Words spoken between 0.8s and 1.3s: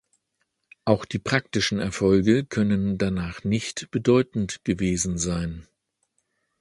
Auch die